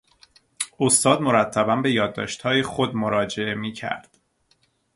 [0.79, 4.17] استاد مرتبا به یادداشتهای خود مراجعه میکرد.